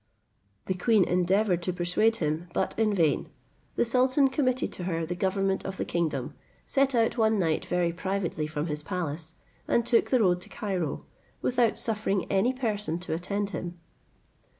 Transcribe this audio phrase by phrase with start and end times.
[0.65, 3.29] The queen endeavoured to dissuade him, but in vain.
[3.75, 6.33] The sultan committed to her the government of the kingdom,
[6.65, 9.35] set out one night very privately from his palace,
[9.67, 11.05] and took the road to Cairo,
[11.43, 13.77] without suffering any person to attend him.